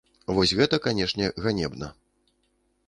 Вось 0.37 0.53
гэта, 0.59 0.79
канешне, 0.85 1.29
ганебна. 1.45 1.93